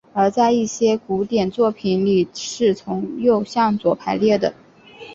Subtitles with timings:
[0.13, 4.51] 而在一些古典作品里是从右向左排列的。